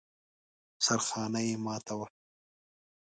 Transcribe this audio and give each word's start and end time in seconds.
سرخانه 0.85 1.41
يې 1.47 1.55
ماته 1.65 1.93
وه. 1.99 2.07